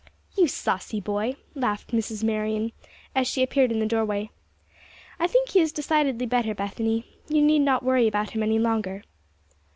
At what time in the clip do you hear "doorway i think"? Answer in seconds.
3.85-5.49